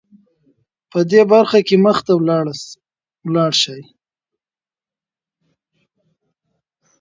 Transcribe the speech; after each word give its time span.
په 0.91 0.99
دې 1.11 1.21
برخه 1.31 1.59
کې 1.67 1.75
مخته 1.85 2.11
ولاړه 3.25 3.53
شې. 3.61 3.79